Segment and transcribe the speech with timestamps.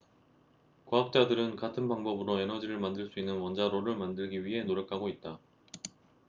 [0.87, 5.37] 과학자들은 같은 방법으로 에너지를 만들 수 있는 원자로를 만들기 위해 노력하고 있다